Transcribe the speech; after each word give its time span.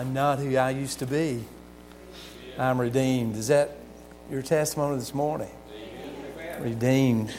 I'm 0.00 0.14
not 0.14 0.38
who 0.38 0.56
I 0.56 0.70
used 0.70 1.00
to 1.00 1.06
be. 1.06 1.44
I'm 2.58 2.80
redeemed. 2.80 3.36
Is 3.36 3.48
that 3.48 3.76
your 4.30 4.40
testimony 4.40 4.96
this 4.96 5.12
morning? 5.12 5.50
Redeemed 6.58 7.34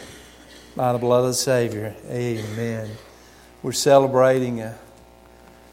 by 0.76 0.94
the 0.94 1.00
blood 1.00 1.22
of 1.22 1.30
the 1.30 1.34
Savior. 1.34 1.96
Amen. 2.08 2.88
We're 3.64 3.72
celebrating 3.72 4.62
a 4.62 4.78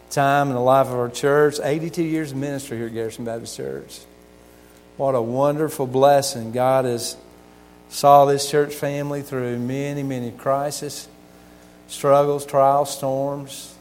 time 0.09 0.49
in 0.49 0.55
the 0.55 0.63
life 0.63 0.87
of 0.87 0.95
our 0.95 1.11
church 1.11 1.57
82 1.63 2.03
years 2.03 2.33
of 2.33 2.39
ministry 2.39 2.79
here 2.79 2.87
at 2.87 2.95
Garrison 2.95 3.27
Baptist 3.27 3.59
Church. 3.59 4.01
What 4.97 5.15
a 5.15 5.21
wonderful 5.21 5.87
blessing. 5.87 6.53
God 6.53 6.87
has 6.87 7.19
saw 7.91 8.25
this 8.25 8.51
church 8.51 8.75
family 8.75 9.21
through 9.21 9.59
many, 9.59 10.03
many 10.03 10.31
crises, 10.31 11.07
struggles, 11.87 12.47
trials, 12.47 12.97
storms, 12.97 13.75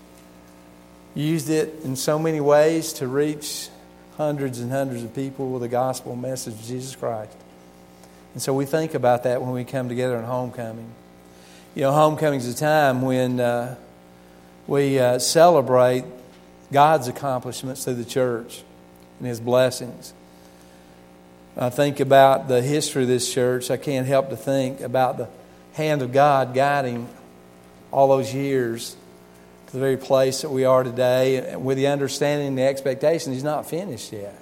used 1.24 1.50
it 1.50 1.74
in 1.84 1.96
so 1.96 2.20
many 2.20 2.40
ways 2.40 2.94
to 2.94 3.08
reach 3.08 3.70
hundreds 4.18 4.60
and 4.60 4.72
hundreds 4.72 5.04
of 5.04 5.14
people 5.16 5.50
with 5.50 5.62
the 5.62 5.68
gospel 5.68 6.16
message 6.16 6.54
of 6.54 6.64
Jesus 6.64 6.96
Christ. 6.96 7.36
And 8.34 8.42
so 8.42 8.54
we 8.54 8.66
think 8.66 8.94
about 8.94 9.24
that 9.24 9.42
when 9.42 9.52
we 9.52 9.64
come 9.64 9.90
together 9.90 10.18
in 10.18 10.26
homecoming. 10.26 10.92
You 11.76 11.84
know, 11.84 11.92
homecoming 11.92 12.40
is 12.40 12.48
a 12.48 12.56
time 12.56 13.02
when 13.02 13.40
uh, 13.40 13.76
we 14.68 15.00
uh, 15.00 15.20
celebrate 15.20 16.04
God's 16.72 17.08
accomplishments 17.08 17.86
through 17.86 17.96
the 17.96 18.06
church 18.06 18.64
and 19.20 19.28
His 19.28 19.40
blessings. 19.40 20.14
I 21.56 21.72
think 21.72 22.00
about 22.00 22.48
the 22.48 22.62
history 22.62 23.04
of 23.04 23.08
this 23.08 23.34
church. 23.34 23.72
I 23.72 23.78
can't 23.78 24.06
help 24.06 24.30
to 24.30 24.38
think 24.38 24.82
about 24.82 25.18
the 25.18 25.30
hand 25.74 26.04
of 26.04 26.12
God 26.12 26.54
guiding 26.54 27.10
all 27.92 28.10
those 28.10 28.32
years 28.34 28.96
to 29.68 29.74
the 29.74 29.80
very 29.80 29.98
place 29.98 30.42
that 30.42 30.50
we 30.50 30.64
are 30.64 30.84
today 30.84 31.56
with 31.58 31.78
the 31.78 31.88
understanding 31.88 32.48
and 32.48 32.58
the 32.58 32.64
expectation 32.64 33.34
he's 33.34 33.44
not 33.44 33.70
finished 33.70 34.14
yet. 34.14 34.40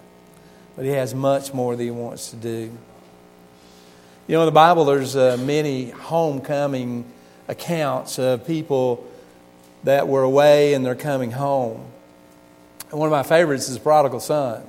But 0.76 0.86
he 0.86 0.92
has 0.92 1.16
much 1.16 1.54
more 1.54 1.76
that 1.76 1.84
he 1.84 1.92
wants 1.92 2.30
to 2.30 2.36
do. 2.36 2.72
You 4.28 4.36
know, 4.36 4.42
in 4.42 4.46
the 4.46 4.52
Bible, 4.52 4.86
there's 4.86 5.16
uh, 5.16 5.38
many 5.40 5.90
homecoming 5.90 7.06
accounts 7.48 8.20
of 8.20 8.46
people 8.46 9.06
that 9.84 10.08
were 10.08 10.24
away 10.24 10.74
and 10.74 10.86
they're 10.86 10.96
coming 10.96 11.32
home. 11.32 11.86
And 12.92 13.00
one 13.00 13.08
of 13.08 13.12
my 13.12 13.24
favorites 13.24 13.68
is 13.68 13.76
the 13.76 13.82
prodigal 13.82 14.20
son. 14.20 14.64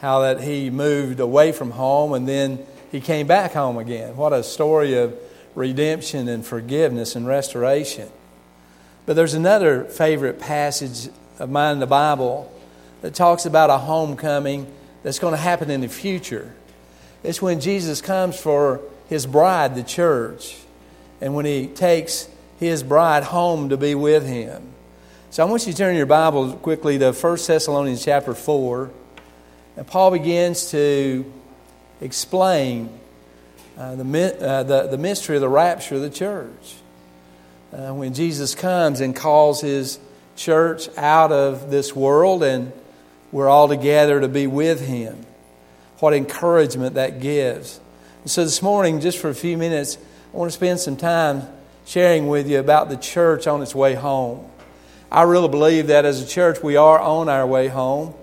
How 0.00 0.20
that 0.20 0.40
he 0.40 0.70
moved 0.70 1.18
away 1.20 1.52
from 1.52 1.72
home 1.72 2.12
and 2.12 2.28
then 2.28 2.64
he 2.92 3.00
came 3.00 3.26
back 3.26 3.52
home 3.52 3.78
again. 3.78 4.16
What 4.16 4.32
a 4.32 4.42
story 4.42 4.94
of 4.94 5.18
redemption 5.54 6.28
and 6.28 6.44
forgiveness 6.44 7.16
and 7.16 7.26
restoration. 7.26 8.08
But 9.06 9.16
there's 9.16 9.34
another 9.34 9.84
favorite 9.84 10.40
passage 10.40 11.10
of 11.38 11.50
mine 11.50 11.74
in 11.74 11.80
the 11.80 11.86
Bible 11.86 12.50
that 13.02 13.14
talks 13.14 13.44
about 13.44 13.68
a 13.68 13.76
homecoming 13.76 14.66
that's 15.02 15.18
going 15.18 15.32
to 15.32 15.40
happen 15.40 15.70
in 15.70 15.82
the 15.82 15.88
future. 15.88 16.54
It's 17.22 17.42
when 17.42 17.60
Jesus 17.60 18.00
comes 18.00 18.38
for 18.38 18.80
his 19.08 19.26
bride, 19.26 19.74
the 19.74 19.82
church, 19.82 20.56
and 21.20 21.34
when 21.34 21.44
he 21.44 21.66
takes 21.66 22.28
his 22.58 22.82
bride 22.82 23.24
home 23.24 23.68
to 23.68 23.76
be 23.76 23.94
with 23.94 24.26
him. 24.26 24.72
So 25.30 25.44
I 25.44 25.50
want 25.50 25.66
you 25.66 25.72
to 25.72 25.78
turn 25.78 25.96
your 25.96 26.06
Bible 26.06 26.54
quickly 26.54 26.98
to 26.98 27.12
1 27.12 27.38
Thessalonians 27.46 28.04
chapter 28.04 28.34
4. 28.34 28.90
And 29.76 29.86
Paul 29.86 30.12
begins 30.12 30.70
to 30.70 31.30
explain 32.00 32.88
uh, 33.76 33.96
the, 33.96 34.40
uh, 34.40 34.62
the, 34.62 34.86
the 34.86 34.98
mystery 34.98 35.36
of 35.36 35.42
the 35.42 35.48
rapture 35.48 35.96
of 35.96 36.00
the 36.00 36.10
church 36.10 36.76
uh, 37.74 37.92
when 37.92 38.14
Jesus 38.14 38.54
comes 38.54 39.00
and 39.00 39.16
calls 39.16 39.60
his 39.60 39.98
church 40.36 40.88
out 40.96 41.32
of 41.32 41.70
this 41.70 41.94
world 41.94 42.42
and 42.42 42.72
we're 43.32 43.48
all 43.48 43.66
together 43.68 44.20
to 44.20 44.28
be 44.28 44.46
with 44.46 44.80
him. 44.80 45.26
What 45.98 46.14
encouragement 46.14 46.94
that 46.94 47.20
gives. 47.20 47.80
And 48.22 48.30
so 48.30 48.44
this 48.44 48.62
morning, 48.62 49.00
just 49.00 49.18
for 49.18 49.28
a 49.28 49.34
few 49.34 49.58
minutes, 49.58 49.98
I 50.32 50.36
want 50.36 50.50
to 50.50 50.56
spend 50.56 50.78
some 50.78 50.96
time 50.96 51.42
sharing 51.84 52.28
with 52.28 52.48
you 52.48 52.60
about 52.60 52.90
the 52.90 52.96
church 52.96 53.46
on 53.46 53.60
its 53.60 53.74
way 53.74 53.94
home. 53.94 54.48
I 55.10 55.22
really 55.22 55.48
believe 55.48 55.88
that 55.88 56.04
as 56.04 56.22
a 56.22 56.26
church, 56.26 56.62
we 56.62 56.76
are 56.76 56.98
on 56.98 57.28
our 57.28 57.46
way 57.46 57.68
home. 57.68 58.14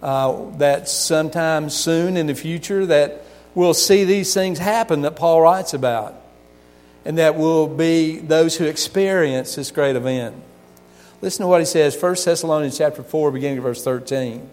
Uh, 0.00 0.50
that 0.58 0.88
sometime 0.88 1.68
soon 1.68 2.16
in 2.16 2.28
the 2.28 2.34
future, 2.34 2.86
that 2.86 3.24
we'll 3.54 3.74
see 3.74 4.04
these 4.04 4.32
things 4.32 4.58
happen 4.58 5.02
that 5.02 5.16
Paul 5.16 5.42
writes 5.42 5.74
about 5.74 6.14
and 7.04 7.18
that 7.18 7.36
will 7.36 7.66
be 7.66 8.18
those 8.18 8.56
who 8.56 8.64
experience 8.64 9.54
this 9.54 9.70
great 9.70 9.96
event. 9.96 10.36
Listen 11.20 11.42
to 11.42 11.48
what 11.48 11.60
he 11.60 11.66
says, 11.66 12.00
1 12.00 12.16
Thessalonians 12.24 12.78
chapter 12.78 13.02
4, 13.02 13.32
beginning 13.32 13.58
of 13.58 13.64
verse 13.64 13.82
13. 13.82 14.48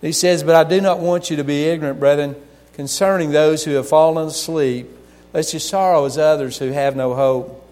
He 0.00 0.12
says, 0.12 0.42
But 0.42 0.54
I 0.54 0.68
do 0.68 0.80
not 0.80 1.00
want 1.00 1.30
you 1.30 1.36
to 1.36 1.44
be 1.44 1.64
ignorant, 1.64 1.98
brethren, 1.98 2.36
concerning 2.74 3.30
those 3.30 3.64
who 3.64 3.72
have 3.72 3.88
fallen 3.88 4.28
asleep, 4.28 4.88
lest 5.32 5.52
you 5.52 5.60
sorrow 5.60 6.04
as 6.04 6.18
others 6.18 6.58
who 6.58 6.70
have 6.72 6.94
no 6.94 7.14
hope. 7.14 7.64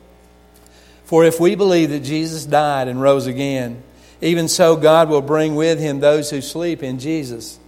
For 1.04 1.24
if 1.24 1.38
we 1.38 1.54
believe 1.54 1.90
that 1.90 2.00
Jesus 2.00 2.44
died 2.44 2.88
and 2.88 3.00
rose 3.00 3.26
again, 3.26 3.82
even 4.20 4.48
so 4.48 4.76
God 4.76 5.08
will 5.08 5.22
bring 5.22 5.54
with 5.54 5.78
him 5.78 6.00
those 6.00 6.30
who 6.30 6.40
sleep 6.40 6.82
in 6.82 6.98
Jesus. 6.98 7.58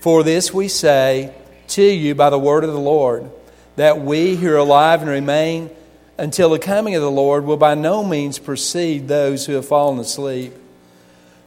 For 0.00 0.22
this 0.22 0.52
we 0.52 0.68
say 0.68 1.34
to 1.68 1.84
you 1.84 2.14
by 2.14 2.30
the 2.30 2.38
word 2.38 2.64
of 2.64 2.72
the 2.72 2.80
Lord 2.80 3.30
that 3.76 4.00
we 4.00 4.36
who 4.36 4.50
are 4.50 4.58
alive 4.58 5.02
and 5.02 5.10
remain 5.10 5.70
until 6.16 6.50
the 6.50 6.58
coming 6.58 6.94
of 6.94 7.02
the 7.02 7.10
Lord 7.10 7.44
will 7.44 7.56
by 7.56 7.74
no 7.74 8.04
means 8.04 8.38
precede 8.38 9.08
those 9.08 9.46
who 9.46 9.54
have 9.54 9.66
fallen 9.66 9.98
asleep. 9.98 10.54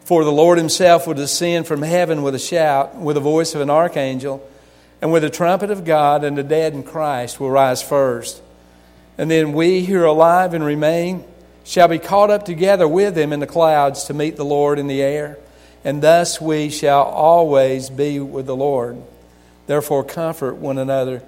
For 0.01 0.23
the 0.23 0.31
Lord 0.31 0.57
himself 0.57 1.07
will 1.07 1.13
descend 1.13 1.67
from 1.67 1.81
heaven 1.81 2.23
with 2.23 2.35
a 2.35 2.39
shout, 2.39 2.95
with 2.95 3.15
the 3.15 3.21
voice 3.21 3.55
of 3.55 3.61
an 3.61 3.69
archangel, 3.69 4.47
and 5.01 5.11
with 5.11 5.23
the 5.23 5.29
trumpet 5.29 5.69
of 5.69 5.85
God, 5.85 6.23
and 6.23 6.37
the 6.37 6.43
dead 6.43 6.73
in 6.73 6.83
Christ 6.83 7.39
will 7.39 7.51
rise 7.51 7.81
first. 7.81 8.41
And 9.17 9.29
then 9.29 9.53
we 9.53 9.85
who 9.85 9.99
are 9.99 10.05
alive 10.05 10.53
and 10.53 10.63
remain 10.63 11.23
shall 11.63 11.87
be 11.87 11.99
caught 11.99 12.31
up 12.31 12.45
together 12.45 12.87
with 12.87 13.15
them 13.15 13.33
in 13.33 13.39
the 13.39 13.47
clouds 13.47 14.05
to 14.05 14.13
meet 14.13 14.37
the 14.37 14.45
Lord 14.45 14.79
in 14.79 14.87
the 14.87 15.01
air, 15.01 15.37
and 15.83 16.01
thus 16.01 16.39
we 16.39 16.69
shall 16.69 17.03
always 17.03 17.89
be 17.89 18.19
with 18.19 18.45
the 18.45 18.55
Lord. 18.55 19.01
Therefore, 19.65 20.03
comfort 20.03 20.55
one 20.55 20.77
another 20.77 21.21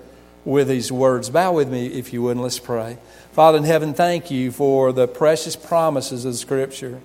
with 0.45 0.67
these 0.67 0.91
words. 0.91 1.29
Bow 1.29 1.53
with 1.53 1.69
me, 1.69 1.87
if 1.87 2.13
you 2.13 2.21
would, 2.23 2.31
and 2.31 2.41
let's 2.41 2.59
pray. 2.59 2.97
Father 3.31 3.57
in 3.57 3.63
heaven, 3.63 3.93
thank 3.93 4.31
you 4.31 4.51
for 4.51 4.91
the 4.91 5.07
precious 5.07 5.55
promises 5.55 6.25
of 6.25 6.35
Scripture. 6.35 6.99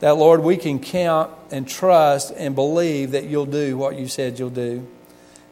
That, 0.00 0.16
Lord, 0.16 0.42
we 0.42 0.56
can 0.56 0.78
count 0.78 1.30
and 1.50 1.66
trust 1.66 2.32
and 2.36 2.54
believe 2.54 3.12
that 3.12 3.24
you'll 3.24 3.46
do 3.46 3.78
what 3.78 3.98
you 3.98 4.08
said 4.08 4.38
you'll 4.38 4.50
do. 4.50 4.86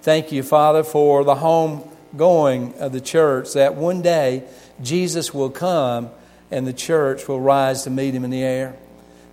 Thank 0.02 0.32
you, 0.32 0.42
Father, 0.42 0.84
for 0.84 1.24
the 1.24 1.36
home 1.36 1.88
going 2.16 2.74
of 2.74 2.92
the 2.92 3.00
church, 3.00 3.54
that 3.54 3.74
one 3.74 4.02
day 4.02 4.44
Jesus 4.82 5.32
will 5.32 5.50
come 5.50 6.10
and 6.50 6.66
the 6.66 6.72
church 6.72 7.26
will 7.26 7.40
rise 7.40 7.84
to 7.84 7.90
meet 7.90 8.14
him 8.14 8.24
in 8.24 8.30
the 8.30 8.42
air. 8.42 8.76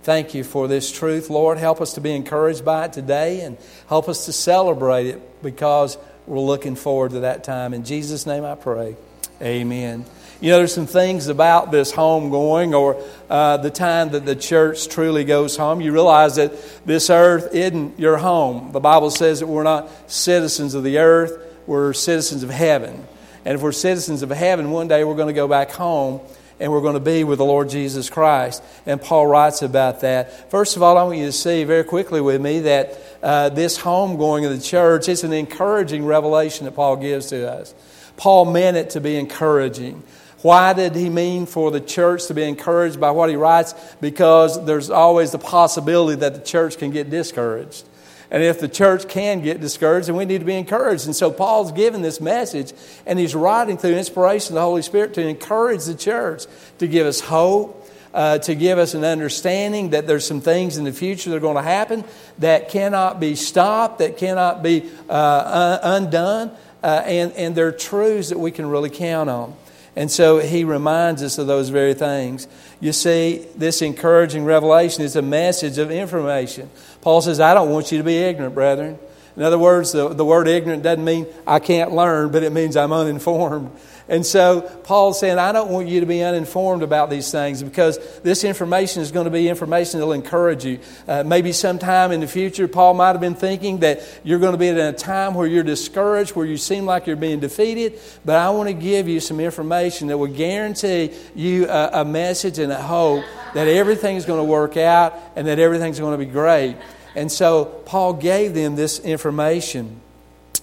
Thank 0.02 0.34
you 0.34 0.42
for 0.42 0.66
this 0.66 0.90
truth, 0.90 1.30
Lord. 1.30 1.58
Help 1.58 1.80
us 1.80 1.94
to 1.94 2.00
be 2.00 2.12
encouraged 2.12 2.64
by 2.64 2.86
it 2.86 2.92
today 2.92 3.42
and 3.42 3.56
help 3.88 4.08
us 4.08 4.24
to 4.24 4.32
celebrate 4.32 5.06
it 5.06 5.42
because 5.42 5.96
we're 6.26 6.40
looking 6.40 6.76
forward 6.76 7.12
to 7.12 7.20
that 7.20 7.44
time. 7.44 7.74
In 7.74 7.84
Jesus' 7.84 8.26
name 8.26 8.44
I 8.44 8.54
pray. 8.54 8.96
Amen. 9.40 10.04
You 10.40 10.50
know, 10.50 10.58
there's 10.58 10.74
some 10.74 10.86
things 10.86 11.28
about 11.28 11.70
this 11.70 11.92
home 11.92 12.30
going 12.30 12.74
or 12.74 13.00
uh, 13.30 13.58
the 13.58 13.70
time 13.70 14.10
that 14.10 14.26
the 14.26 14.34
church 14.34 14.88
truly 14.88 15.24
goes 15.24 15.56
home. 15.56 15.80
You 15.80 15.92
realize 15.92 16.36
that 16.36 16.52
this 16.84 17.10
earth 17.10 17.54
isn't 17.54 17.98
your 17.98 18.16
home. 18.16 18.72
The 18.72 18.80
Bible 18.80 19.10
says 19.10 19.40
that 19.40 19.46
we're 19.46 19.62
not 19.62 19.88
citizens 20.10 20.74
of 20.74 20.82
the 20.82 20.98
earth, 20.98 21.40
we're 21.66 21.92
citizens 21.92 22.42
of 22.42 22.50
heaven. 22.50 23.06
And 23.44 23.54
if 23.54 23.62
we're 23.62 23.72
citizens 23.72 24.22
of 24.22 24.30
heaven, 24.30 24.70
one 24.70 24.88
day 24.88 25.04
we're 25.04 25.16
going 25.16 25.28
to 25.28 25.32
go 25.32 25.48
back 25.48 25.70
home 25.70 26.20
and 26.60 26.70
we're 26.72 26.80
going 26.80 26.94
to 26.94 27.00
be 27.00 27.24
with 27.24 27.38
the 27.38 27.44
Lord 27.44 27.68
Jesus 27.68 28.10
Christ. 28.10 28.62
And 28.86 29.00
Paul 29.00 29.26
writes 29.26 29.62
about 29.62 30.00
that. 30.00 30.50
First 30.50 30.76
of 30.76 30.82
all, 30.82 30.98
I 30.98 31.02
want 31.02 31.18
you 31.18 31.26
to 31.26 31.32
see 31.32 31.64
very 31.64 31.84
quickly 31.84 32.20
with 32.20 32.40
me 32.40 32.60
that 32.60 33.00
uh, 33.22 33.48
this 33.48 33.78
homegoing 33.78 34.44
of 34.44 34.56
the 34.56 34.62
church, 34.62 35.08
it's 35.08 35.24
an 35.24 35.32
encouraging 35.32 36.04
revelation 36.04 36.64
that 36.66 36.72
Paul 36.72 36.96
gives 36.96 37.26
to 37.28 37.50
us. 37.50 37.74
Paul 38.16 38.46
meant 38.46 38.76
it 38.76 38.90
to 38.90 39.00
be 39.00 39.16
encouraging. 39.16 40.02
Why 40.42 40.72
did 40.72 40.96
he 40.96 41.08
mean 41.08 41.46
for 41.46 41.70
the 41.70 41.80
church 41.80 42.26
to 42.26 42.34
be 42.34 42.42
encouraged 42.42 43.00
by 43.00 43.12
what 43.12 43.30
he 43.30 43.36
writes? 43.36 43.74
Because 44.00 44.64
there's 44.64 44.90
always 44.90 45.30
the 45.30 45.38
possibility 45.38 46.18
that 46.20 46.34
the 46.34 46.40
church 46.40 46.78
can 46.78 46.90
get 46.90 47.10
discouraged. 47.10 47.84
And 48.32 48.42
if 48.42 48.60
the 48.60 48.68
church 48.68 49.08
can 49.08 49.42
get 49.42 49.60
discouraged, 49.60 50.08
then 50.08 50.16
we 50.16 50.24
need 50.24 50.38
to 50.38 50.46
be 50.46 50.56
encouraged. 50.56 51.04
And 51.04 51.14
so 51.14 51.30
Paul's 51.30 51.70
given 51.70 52.00
this 52.00 52.18
message, 52.18 52.72
and 53.04 53.18
he's 53.18 53.34
writing 53.34 53.76
through 53.76 53.94
inspiration 53.94 54.52
of 54.52 54.54
the 54.54 54.62
Holy 54.62 54.80
Spirit 54.80 55.12
to 55.14 55.20
encourage 55.20 55.84
the 55.84 55.94
church, 55.94 56.46
to 56.78 56.88
give 56.88 57.06
us 57.06 57.20
hope, 57.20 57.86
uh, 58.14 58.38
to 58.38 58.54
give 58.54 58.78
us 58.78 58.94
an 58.94 59.04
understanding 59.04 59.90
that 59.90 60.06
there's 60.06 60.26
some 60.26 60.40
things 60.40 60.78
in 60.78 60.84
the 60.84 60.92
future 60.94 61.28
that 61.28 61.36
are 61.36 61.40
going 61.40 61.56
to 61.56 61.62
happen 61.62 62.04
that 62.38 62.70
cannot 62.70 63.20
be 63.20 63.34
stopped, 63.34 63.98
that 63.98 64.16
cannot 64.16 64.62
be 64.62 64.90
uh, 65.10 65.78
undone, 65.82 66.50
uh, 66.82 67.02
and, 67.04 67.32
and 67.32 67.54
they're 67.54 67.70
truths 67.70 68.30
that 68.30 68.38
we 68.38 68.50
can 68.50 68.66
really 68.66 68.90
count 68.90 69.28
on. 69.28 69.54
And 69.94 70.10
so 70.10 70.38
he 70.38 70.64
reminds 70.64 71.22
us 71.22 71.36
of 71.36 71.46
those 71.46 71.68
very 71.68 71.92
things. 71.92 72.48
You 72.80 72.92
see, 72.92 73.46
this 73.56 73.82
encouraging 73.82 74.44
revelation 74.44 75.04
is 75.04 75.16
a 75.16 75.22
message 75.22 75.76
of 75.76 75.90
information. 75.90 76.70
Paul 77.02 77.20
says, 77.20 77.40
I 77.40 77.52
don't 77.52 77.70
want 77.70 77.92
you 77.92 77.98
to 77.98 78.04
be 78.04 78.16
ignorant, 78.16 78.54
brethren. 78.54 78.98
In 79.36 79.42
other 79.42 79.58
words, 79.58 79.92
the, 79.92 80.08
the 80.08 80.24
word 80.24 80.46
ignorant 80.46 80.82
doesn't 80.82 81.04
mean 81.04 81.26
I 81.46 81.58
can't 81.58 81.92
learn, 81.92 82.30
but 82.30 82.42
it 82.42 82.52
means 82.52 82.76
I'm 82.76 82.92
uninformed. 82.92 83.70
And 84.12 84.26
so 84.26 84.60
Paul's 84.84 85.18
saying, 85.18 85.38
I 85.38 85.52
don't 85.52 85.70
want 85.70 85.88
you 85.88 86.00
to 86.00 86.06
be 86.06 86.22
uninformed 86.22 86.82
about 86.82 87.08
these 87.08 87.32
things 87.32 87.62
because 87.62 87.98
this 88.20 88.44
information 88.44 89.00
is 89.00 89.10
going 89.10 89.24
to 89.24 89.30
be 89.30 89.48
information 89.48 89.98
that 89.98 90.04
will 90.04 90.12
encourage 90.12 90.66
you. 90.66 90.80
Uh, 91.08 91.24
maybe 91.24 91.50
sometime 91.52 92.12
in 92.12 92.20
the 92.20 92.26
future, 92.26 92.68
Paul 92.68 92.92
might 92.92 93.12
have 93.12 93.22
been 93.22 93.34
thinking 93.34 93.78
that 93.78 94.02
you're 94.22 94.38
going 94.38 94.52
to 94.52 94.58
be 94.58 94.68
in 94.68 94.76
a 94.76 94.92
time 94.92 95.32
where 95.32 95.46
you're 95.46 95.62
discouraged, 95.62 96.36
where 96.36 96.44
you 96.44 96.58
seem 96.58 96.84
like 96.84 97.06
you're 97.06 97.16
being 97.16 97.40
defeated. 97.40 97.98
But 98.22 98.36
I 98.36 98.50
want 98.50 98.68
to 98.68 98.74
give 98.74 99.08
you 99.08 99.18
some 99.18 99.40
information 99.40 100.08
that 100.08 100.18
will 100.18 100.26
guarantee 100.26 101.14
you 101.34 101.66
a, 101.70 102.02
a 102.02 102.04
message 102.04 102.58
and 102.58 102.70
a 102.70 102.82
hope 102.82 103.24
that 103.54 103.66
everything's 103.66 104.26
going 104.26 104.40
to 104.40 104.44
work 104.44 104.76
out 104.76 105.18
and 105.36 105.46
that 105.46 105.58
everything's 105.58 105.98
going 105.98 106.12
to 106.12 106.22
be 106.22 106.30
great. 106.30 106.76
And 107.14 107.32
so 107.32 107.64
Paul 107.86 108.12
gave 108.12 108.52
them 108.52 108.76
this 108.76 108.98
information. 108.98 110.02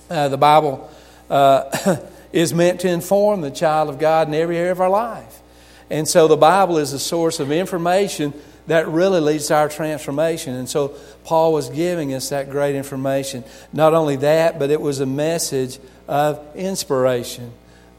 Uh, 0.07 0.27
the 0.27 0.37
Bible. 0.37 0.87
Uh, 1.31 1.97
is 2.31 2.53
meant 2.53 2.81
to 2.81 2.89
inform 2.89 3.41
the 3.41 3.51
child 3.51 3.89
of 3.89 3.99
God 3.99 4.27
in 4.27 4.33
every 4.33 4.57
area 4.57 4.71
of 4.71 4.81
our 4.81 4.89
life. 4.89 5.41
And 5.89 6.07
so 6.07 6.27
the 6.27 6.37
Bible 6.37 6.77
is 6.77 6.93
a 6.93 6.99
source 6.99 7.39
of 7.39 7.51
information 7.51 8.33
that 8.67 8.87
really 8.87 9.19
leads 9.19 9.47
to 9.47 9.55
our 9.55 9.67
transformation. 9.67 10.53
And 10.53 10.69
so 10.69 10.89
Paul 11.23 11.53
was 11.53 11.69
giving 11.69 12.13
us 12.13 12.29
that 12.29 12.51
great 12.51 12.75
information. 12.75 13.43
Not 13.73 13.95
only 13.95 14.17
that, 14.17 14.59
but 14.59 14.69
it 14.69 14.79
was 14.79 14.99
a 14.99 15.07
message 15.07 15.79
of 16.07 16.55
inspiration. 16.55 17.51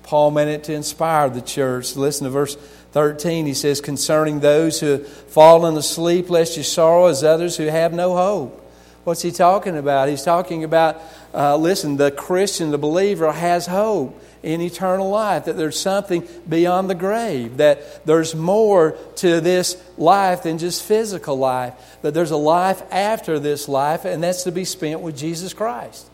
Paul 0.05 0.31
meant 0.31 0.51
it 0.51 0.65
to 0.65 0.75
inspire 0.75 1.29
the 1.29 1.41
church. 1.41 1.97
Listen 1.97 2.25
to 2.25 2.31
verse 2.31 2.57
13. 2.93 3.47
He 3.47 3.55
says, 3.55 3.81
Concerning 3.81 4.41
those 4.41 4.79
who 4.79 4.87
have 4.87 5.09
fallen 5.09 5.77
asleep, 5.77 6.31
lest 6.31 6.57
you 6.57 6.63
sorrow 6.63 7.07
as 7.07 7.25
others 7.25 7.57
who 7.57 7.67
have 7.67 7.93
no 7.93 8.17
hope. 8.17 8.70
What's 9.11 9.23
he 9.23 9.33
talking 9.33 9.77
about? 9.77 10.09
He's 10.09 10.23
talking 10.23 10.63
about, 10.63 11.03
uh, 11.35 11.57
listen, 11.57 11.97
the 11.97 12.13
Christian, 12.13 12.71
the 12.71 12.79
believer, 12.79 13.33
has 13.33 13.67
hope 13.67 14.23
in 14.45 14.61
eternal 14.61 15.11
life, 15.11 15.47
that 15.47 15.57
there's 15.57 15.81
something 15.81 16.29
beyond 16.49 16.89
the 16.89 16.95
grave, 16.95 17.57
that 17.57 18.07
there's 18.07 18.37
more 18.37 18.93
to 19.17 19.41
this 19.41 19.83
life 19.99 20.45
than 20.45 20.59
just 20.59 20.85
physical 20.85 21.37
life, 21.37 21.75
that 22.03 22.15
there's 22.15 22.31
a 22.31 22.37
life 22.37 22.85
after 22.93 23.41
this 23.41 23.69
life, 23.69 24.05
and 24.05 24.23
that's 24.23 24.45
to 24.45 24.53
be 24.53 24.65
spent 24.65 25.01
with 25.01 25.19
Jesus 25.19 25.53
Christ. 25.53 26.09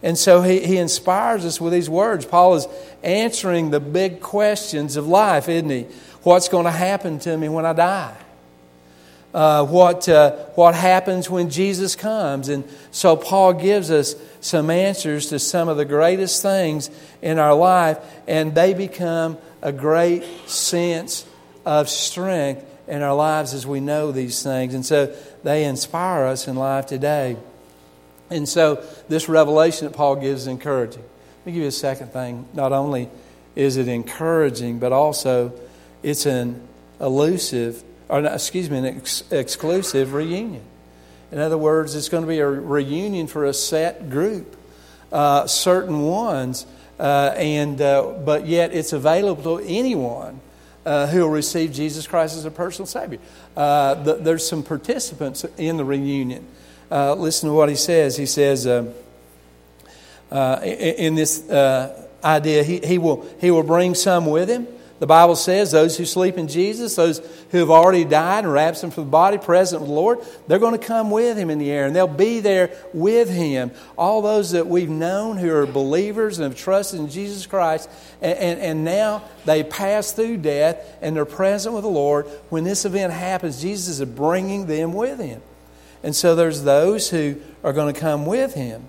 And 0.00 0.16
so 0.16 0.40
he, 0.42 0.60
he 0.60 0.76
inspires 0.76 1.44
us 1.44 1.60
with 1.60 1.72
these 1.72 1.90
words. 1.90 2.24
Paul 2.24 2.54
is 2.54 2.68
answering 3.02 3.72
the 3.72 3.80
big 3.80 4.20
questions 4.20 4.96
of 4.96 5.08
life, 5.08 5.48
isn't 5.48 5.70
he? 5.70 5.86
What's 6.22 6.48
going 6.48 6.66
to 6.66 6.70
happen 6.70 7.18
to 7.18 7.36
me 7.36 7.48
when 7.48 7.66
I 7.66 7.72
die? 7.72 8.16
Uh, 9.34 9.64
what, 9.66 10.08
uh, 10.08 10.32
what 10.54 10.74
happens 10.74 11.28
when 11.28 11.50
Jesus 11.50 11.94
comes. 11.94 12.48
And 12.48 12.64
so 12.90 13.16
Paul 13.16 13.52
gives 13.54 13.90
us 13.90 14.14
some 14.40 14.70
answers 14.70 15.26
to 15.26 15.38
some 15.38 15.68
of 15.68 15.76
the 15.76 15.84
greatest 15.84 16.42
things 16.42 16.90
in 17.20 17.38
our 17.38 17.54
life, 17.54 17.98
and 18.26 18.54
they 18.54 18.74
become 18.74 19.36
a 19.60 19.72
great 19.72 20.24
sense 20.48 21.26
of 21.66 21.88
strength 21.88 22.64
in 22.86 23.02
our 23.02 23.14
lives 23.14 23.52
as 23.52 23.66
we 23.66 23.80
know 23.80 24.12
these 24.12 24.42
things. 24.42 24.74
And 24.74 24.84
so 24.84 25.14
they 25.44 25.64
inspire 25.64 26.24
us 26.24 26.48
in 26.48 26.56
life 26.56 26.86
today. 26.86 27.36
And 28.30 28.48
so 28.48 28.82
this 29.08 29.28
revelation 29.28 29.86
that 29.86 29.94
Paul 29.94 30.16
gives 30.16 30.42
is 30.42 30.46
encouraging. 30.46 31.02
Let 31.02 31.46
me 31.46 31.52
give 31.52 31.62
you 31.62 31.68
a 31.68 31.72
second 31.72 32.12
thing. 32.12 32.46
Not 32.54 32.72
only 32.72 33.08
is 33.56 33.76
it 33.76 33.88
encouraging, 33.88 34.78
but 34.78 34.92
also 34.92 35.52
it's 36.02 36.26
an 36.26 36.66
elusive 37.00 37.82
or 38.08 38.24
excuse 38.24 38.70
me, 38.70 38.78
an 38.78 38.84
ex- 38.86 39.24
exclusive 39.30 40.14
reunion. 40.14 40.62
In 41.30 41.38
other 41.40 41.58
words, 41.58 41.94
it's 41.94 42.08
going 42.08 42.22
to 42.22 42.28
be 42.28 42.38
a 42.38 42.48
reunion 42.48 43.26
for 43.26 43.44
a 43.44 43.52
set 43.52 44.08
group, 44.08 44.56
uh, 45.12 45.46
certain 45.46 46.00
ones, 46.00 46.66
uh, 46.98 47.34
and 47.36 47.80
uh, 47.80 48.14
but 48.24 48.46
yet 48.46 48.72
it's 48.72 48.92
available 48.94 49.58
to 49.58 49.64
anyone 49.66 50.40
uh, 50.86 51.06
who 51.06 51.20
will 51.20 51.30
receive 51.30 51.72
Jesus 51.72 52.06
Christ 52.06 52.36
as 52.36 52.46
a 52.46 52.50
personal 52.50 52.86
Savior. 52.86 53.18
Uh, 53.54 53.94
the, 53.94 54.14
there's 54.14 54.48
some 54.48 54.62
participants 54.62 55.44
in 55.58 55.76
the 55.76 55.84
reunion. 55.84 56.46
Uh, 56.90 57.14
listen 57.14 57.50
to 57.50 57.54
what 57.54 57.68
he 57.68 57.76
says. 57.76 58.16
He 58.16 58.24
says 58.24 58.64
in, 58.64 58.94
in, 60.32 61.14
this 61.14 61.48
idea, 62.24 62.62
he, 62.62 62.78
he 62.78 62.96
will 62.96 63.28
he 63.38 63.50
will 63.50 63.62
bring 63.62 63.94
some 63.94 64.24
with 64.24 64.48
him. 64.48 64.66
The 64.98 65.06
Bible 65.06 65.36
says 65.36 65.70
those 65.70 65.96
who 65.96 66.04
sleep 66.04 66.38
in 66.38 66.48
Jesus, 66.48 66.96
those 66.96 67.20
who 67.50 67.58
have 67.58 67.70
already 67.70 68.04
died 68.04 68.44
and 68.44 68.48
are 68.48 68.56
absent 68.56 68.94
from 68.94 69.04
the 69.04 69.10
body, 69.10 69.38
present 69.38 69.80
with 69.80 69.88
the 69.88 69.94
Lord, 69.94 70.18
they're 70.48 70.58
going 70.58 70.78
to 70.78 70.84
come 70.84 71.10
with 71.10 71.36
Him 71.36 71.50
in 71.50 71.58
the 71.58 71.70
air 71.70 71.86
and 71.86 71.94
they'll 71.94 72.08
be 72.08 72.40
there 72.40 72.70
with 72.92 73.30
Him. 73.30 73.70
All 73.96 74.22
those 74.22 74.50
that 74.52 74.66
we've 74.66 74.88
known 74.88 75.36
who 75.36 75.54
are 75.54 75.66
believers 75.66 76.38
and 76.38 76.50
have 76.50 76.60
trusted 76.60 76.98
in 76.98 77.10
Jesus 77.10 77.46
Christ, 77.46 77.88
and, 78.20 78.38
and, 78.38 78.60
and 78.60 78.84
now 78.84 79.22
they 79.44 79.62
pass 79.62 80.10
through 80.12 80.38
death 80.38 80.84
and 81.00 81.14
they're 81.14 81.24
present 81.24 81.76
with 81.76 81.84
the 81.84 81.90
Lord. 81.90 82.26
When 82.48 82.64
this 82.64 82.84
event 82.84 83.12
happens, 83.12 83.62
Jesus 83.62 84.00
is 84.00 84.08
bringing 84.08 84.66
them 84.66 84.92
with 84.92 85.20
Him. 85.20 85.40
And 86.02 86.14
so 86.14 86.34
there's 86.34 86.64
those 86.64 87.08
who 87.08 87.36
are 87.62 87.72
going 87.72 87.94
to 87.94 88.00
come 88.00 88.26
with 88.26 88.54
Him. 88.54 88.88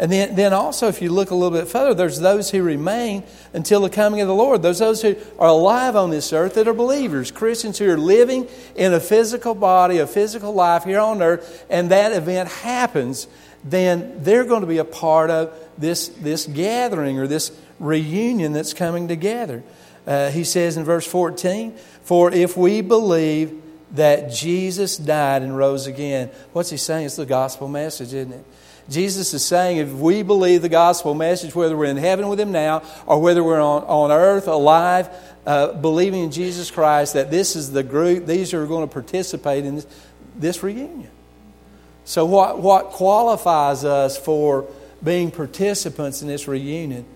And 0.00 0.10
then, 0.10 0.34
then 0.34 0.54
also, 0.54 0.88
if 0.88 1.02
you 1.02 1.12
look 1.12 1.30
a 1.30 1.34
little 1.34 1.56
bit 1.56 1.68
further, 1.68 1.92
there's 1.92 2.18
those 2.18 2.50
who 2.50 2.62
remain 2.62 3.22
until 3.52 3.82
the 3.82 3.90
coming 3.90 4.22
of 4.22 4.28
the 4.28 4.34
Lord. 4.34 4.62
There's 4.62 4.78
those 4.78 5.02
who 5.02 5.14
are 5.38 5.48
alive 5.48 5.94
on 5.94 6.08
this 6.08 6.32
earth 6.32 6.54
that 6.54 6.66
are 6.66 6.72
believers, 6.72 7.30
Christians 7.30 7.78
who 7.78 7.90
are 7.90 7.98
living 7.98 8.48
in 8.74 8.94
a 8.94 8.98
physical 8.98 9.54
body, 9.54 9.98
a 9.98 10.06
physical 10.06 10.54
life 10.54 10.84
here 10.84 11.00
on 11.00 11.20
earth, 11.20 11.66
and 11.68 11.90
that 11.90 12.12
event 12.12 12.48
happens, 12.48 13.28
then 13.62 14.24
they're 14.24 14.46
going 14.46 14.62
to 14.62 14.66
be 14.66 14.78
a 14.78 14.86
part 14.86 15.28
of 15.28 15.54
this, 15.76 16.08
this 16.08 16.46
gathering 16.46 17.18
or 17.18 17.26
this 17.26 17.52
reunion 17.78 18.54
that's 18.54 18.72
coming 18.72 19.06
together. 19.06 19.62
Uh, 20.06 20.30
he 20.30 20.44
says 20.44 20.78
in 20.78 20.84
verse 20.84 21.06
14, 21.06 21.76
For 22.04 22.32
if 22.32 22.56
we 22.56 22.80
believe 22.80 23.62
that 23.92 24.32
Jesus 24.32 24.96
died 24.96 25.42
and 25.42 25.54
rose 25.54 25.86
again, 25.86 26.30
what's 26.54 26.70
he 26.70 26.78
saying? 26.78 27.04
It's 27.04 27.16
the 27.16 27.26
gospel 27.26 27.68
message, 27.68 28.14
isn't 28.14 28.32
it? 28.32 28.44
Jesus 28.90 29.32
is 29.32 29.44
saying 29.44 29.76
if 29.76 29.92
we 29.92 30.24
believe 30.24 30.62
the 30.62 30.68
gospel 30.68 31.14
message, 31.14 31.54
whether 31.54 31.76
we're 31.76 31.84
in 31.84 31.96
heaven 31.96 32.28
with 32.28 32.40
Him 32.40 32.50
now 32.50 32.82
or 33.06 33.20
whether 33.22 33.42
we're 33.42 33.60
on, 33.60 33.84
on 33.84 34.10
earth 34.10 34.48
alive, 34.48 35.08
uh, 35.46 35.72
believing 35.74 36.24
in 36.24 36.32
Jesus 36.32 36.72
Christ, 36.72 37.14
that 37.14 37.30
this 37.30 37.54
is 37.54 37.70
the 37.70 37.84
group, 37.84 38.26
these 38.26 38.52
are 38.52 38.66
going 38.66 38.86
to 38.86 38.92
participate 38.92 39.64
in 39.64 39.76
this, 39.76 39.86
this 40.36 40.62
reunion. 40.64 41.10
So, 42.04 42.26
what, 42.26 42.58
what 42.60 42.86
qualifies 42.86 43.84
us 43.84 44.18
for 44.18 44.68
being 45.02 45.30
participants 45.30 46.22
in 46.22 46.28
this 46.28 46.48
reunion? 46.48 47.06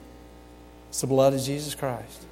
It's 0.91 1.01
the 1.01 1.09
blood 1.09 1.35
of 1.35 1.43
Jesus 1.43 1.75
Christ. 1.75 2.25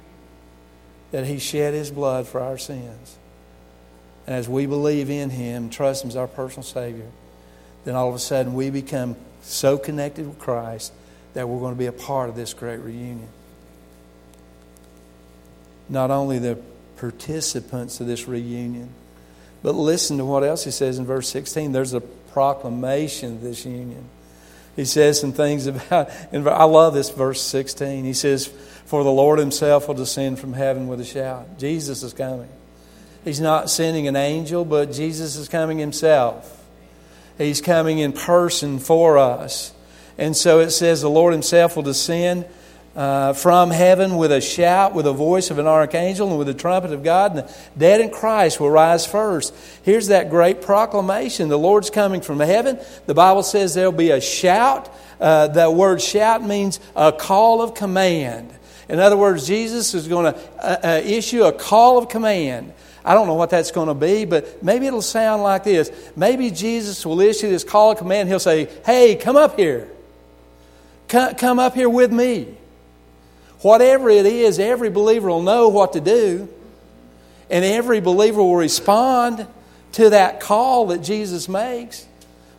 That 1.11 1.25
He 1.25 1.37
shed 1.37 1.73
His 1.73 1.91
blood 1.91 2.27
for 2.27 2.39
our 2.39 2.57
sins. 2.57 3.17
And 4.25 4.37
as 4.37 4.47
we 4.47 4.67
believe 4.67 5.09
in 5.09 5.31
Him, 5.31 5.69
trust 5.69 6.05
Him 6.05 6.09
as 6.09 6.15
our 6.15 6.27
personal 6.27 6.63
Savior, 6.63 7.11
then 7.85 7.95
all 7.95 8.09
of 8.09 8.15
a 8.15 8.19
sudden 8.19 8.53
we 8.53 8.69
become 8.69 9.15
so 9.41 9.77
connected 9.77 10.27
with 10.27 10.39
Christ 10.39 10.93
that 11.33 11.47
we're 11.47 11.59
going 11.59 11.73
to 11.73 11.79
be 11.79 11.87
a 11.87 11.91
part 11.91 12.29
of 12.29 12.35
this 12.35 12.53
great 12.53 12.79
reunion. 12.79 13.27
Not 15.89 16.11
only 16.11 16.39
the 16.39 16.57
participants 16.97 17.99
of 17.99 18.07
this 18.07 18.27
reunion, 18.27 18.89
but 19.61 19.75
listen 19.75 20.17
to 20.17 20.25
what 20.25 20.43
else 20.43 20.63
he 20.63 20.71
says 20.71 20.97
in 20.97 21.05
verse 21.05 21.27
16. 21.29 21.71
There's 21.71 21.93
a 21.93 22.01
proclamation 22.01 23.33
of 23.33 23.41
this 23.41 23.65
union. 23.65 24.05
He 24.75 24.85
says 24.85 25.19
some 25.19 25.33
things 25.33 25.67
about, 25.67 26.09
and 26.31 26.47
I 26.47 26.63
love 26.63 26.93
this 26.93 27.09
verse 27.09 27.41
16. 27.41 28.05
He 28.05 28.13
says, 28.13 28.47
For 28.85 29.03
the 29.03 29.11
Lord 29.11 29.39
himself 29.39 29.87
will 29.87 29.95
descend 29.95 30.39
from 30.39 30.53
heaven 30.53 30.87
with 30.87 30.99
a 31.01 31.05
shout. 31.05 31.59
Jesus 31.59 32.03
is 32.03 32.13
coming. 32.13 32.49
He's 33.23 33.39
not 33.39 33.69
sending 33.69 34.07
an 34.07 34.15
angel, 34.15 34.65
but 34.65 34.91
Jesus 34.91 35.35
is 35.35 35.47
coming 35.47 35.77
himself. 35.77 36.62
He's 37.37 37.61
coming 37.61 37.99
in 37.99 38.13
person 38.13 38.79
for 38.79 39.17
us. 39.17 39.73
And 40.17 40.35
so 40.35 40.59
it 40.59 40.71
says 40.71 41.01
the 41.01 41.09
Lord 41.09 41.33
Himself 41.33 41.75
will 41.75 41.83
descend 41.83 42.45
uh, 42.95 43.33
from 43.33 43.71
heaven 43.71 44.17
with 44.17 44.31
a 44.31 44.41
shout, 44.41 44.93
with 44.93 45.05
the 45.05 45.13
voice 45.13 45.49
of 45.49 45.57
an 45.57 45.65
archangel, 45.65 46.29
and 46.29 46.37
with 46.37 46.47
the 46.47 46.53
trumpet 46.53 46.91
of 46.91 47.03
God, 47.03 47.35
and 47.35 47.47
the 47.47 47.53
dead 47.77 48.01
in 48.01 48.11
Christ 48.11 48.59
will 48.59 48.69
rise 48.69 49.05
first. 49.05 49.53
Here's 49.81 50.07
that 50.07 50.29
great 50.29 50.61
proclamation. 50.61 51.49
The 51.49 51.57
Lord's 51.57 51.89
coming 51.89 52.21
from 52.21 52.39
heaven. 52.39 52.79
The 53.07 53.15
Bible 53.15 53.43
says 53.43 53.73
there'll 53.73 53.91
be 53.91 54.11
a 54.11 54.21
shout. 54.21 54.93
Uh, 55.19 55.47
that 55.47 55.73
word 55.73 56.01
shout 56.01 56.43
means 56.43 56.79
a 56.95 57.11
call 57.11 57.61
of 57.61 57.73
command. 57.73 58.53
In 58.89 58.99
other 58.99 59.17
words, 59.17 59.47
Jesus 59.47 59.93
is 59.93 60.07
going 60.07 60.33
to 60.33 60.39
uh, 60.59 60.79
uh, 60.83 61.01
issue 61.03 61.43
a 61.43 61.53
call 61.53 61.97
of 61.97 62.09
command. 62.09 62.73
I 63.05 63.13
don't 63.13 63.27
know 63.27 63.33
what 63.33 63.49
that's 63.49 63.71
going 63.71 63.87
to 63.87 63.93
be, 63.93 64.25
but 64.25 64.63
maybe 64.63 64.87
it'll 64.87 65.01
sound 65.01 65.43
like 65.43 65.63
this. 65.63 65.91
Maybe 66.15 66.51
Jesus 66.51 67.05
will 67.05 67.19
issue 67.19 67.49
this 67.49 67.63
call 67.63 67.91
of 67.91 67.97
command. 67.97 68.29
He'll 68.29 68.39
say, 68.39 68.69
Hey, 68.85 69.15
come 69.15 69.35
up 69.35 69.57
here. 69.57 69.89
Come, 71.07 71.35
come 71.35 71.59
up 71.59 71.75
here 71.75 71.89
with 71.89 72.11
me. 72.11 72.55
whatever 73.61 74.09
it 74.09 74.25
is, 74.25 74.59
every 74.59 74.89
believer 74.89 75.29
will 75.29 75.41
know 75.41 75.69
what 75.69 75.93
to 75.93 76.01
do. 76.01 76.49
And 77.49 77.63
every 77.63 77.99
believer 77.99 78.41
will 78.41 78.55
respond 78.55 79.47
to 79.93 80.09
that 80.09 80.39
call 80.39 80.87
that 80.87 80.99
Jesus 80.99 81.47
makes. 81.47 82.07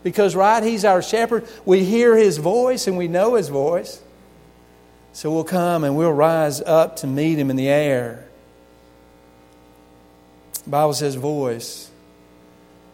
Because, 0.03 0.37
right, 0.37 0.63
He's 0.63 0.85
our 0.85 1.03
shepherd. 1.03 1.49
We 1.65 1.85
hear 1.85 2.17
His 2.17 2.37
voice 2.39 2.87
and 2.87 2.97
we 2.97 3.09
know 3.09 3.35
His 3.35 3.49
voice. 3.49 4.01
So 5.15 5.31
we'll 5.31 5.45
come 5.45 5.85
and 5.85 5.97
we'll 5.97 6.13
rise 6.13 6.61
up 6.61 6.97
to 6.97 7.07
meet 7.07 7.39
Him 7.39 7.49
in 7.49 7.55
the 7.55 7.69
air. 7.69 8.27
The 10.65 10.71
Bible 10.71 10.93
says 10.93 11.15
voice. 11.15 11.89